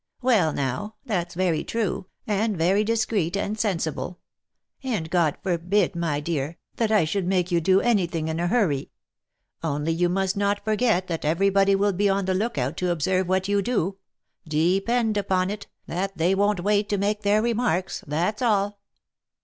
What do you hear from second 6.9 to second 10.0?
I should make you do any thing in a hurry. Only